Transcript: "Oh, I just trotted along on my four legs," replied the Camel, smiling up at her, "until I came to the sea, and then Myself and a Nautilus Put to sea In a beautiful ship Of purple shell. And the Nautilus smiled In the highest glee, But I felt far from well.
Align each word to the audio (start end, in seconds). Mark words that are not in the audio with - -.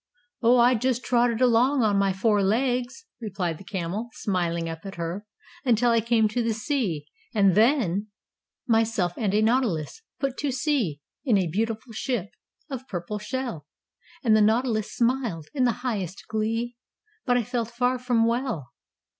"Oh, 0.41 0.57
I 0.57 0.73
just 0.73 1.03
trotted 1.03 1.41
along 1.41 1.83
on 1.83 1.95
my 1.95 2.11
four 2.11 2.41
legs," 2.41 3.05
replied 3.19 3.59
the 3.59 3.63
Camel, 3.63 4.09
smiling 4.13 4.67
up 4.67 4.79
at 4.83 4.95
her, 4.95 5.27
"until 5.63 5.91
I 5.91 6.01
came 6.01 6.27
to 6.29 6.41
the 6.41 6.55
sea, 6.55 7.05
and 7.35 7.53
then 7.53 8.07
Myself 8.65 9.13
and 9.15 9.31
a 9.31 9.43
Nautilus 9.43 10.01
Put 10.19 10.39
to 10.39 10.51
sea 10.51 11.01
In 11.23 11.37
a 11.37 11.45
beautiful 11.45 11.93
ship 11.93 12.31
Of 12.67 12.87
purple 12.87 13.19
shell. 13.19 13.67
And 14.23 14.35
the 14.35 14.41
Nautilus 14.41 14.91
smiled 14.91 15.49
In 15.53 15.65
the 15.65 15.71
highest 15.85 16.23
glee, 16.27 16.77
But 17.27 17.37
I 17.37 17.43
felt 17.43 17.69
far 17.69 17.99
from 17.99 18.25
well. 18.25 18.71